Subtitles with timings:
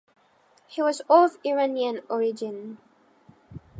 [0.65, 2.79] He was of Iranian origin.